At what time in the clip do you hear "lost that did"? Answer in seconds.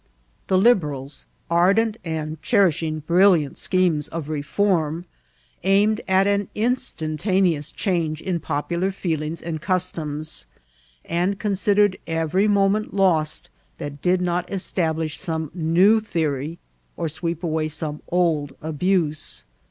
12.95-14.21